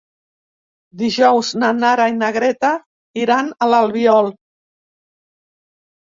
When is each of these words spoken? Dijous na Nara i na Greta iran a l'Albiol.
Dijous 0.99 1.49
na 1.63 1.67
Nara 1.81 2.07
i 2.13 2.15
na 2.21 2.29
Greta 2.37 2.71
iran 3.25 3.51
a 3.65 3.67
l'Albiol. 3.73 4.31